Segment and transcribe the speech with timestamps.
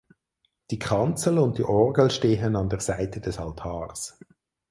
[0.71, 4.17] Die Kanzel und die Orgel stehen an der Seite des Altars.